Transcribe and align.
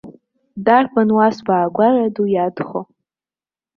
Дарбан 0.65 1.09
уа 1.15 1.27
сбаагәара 1.35 2.13
ду 2.13 2.25
иадхо. 2.33 2.81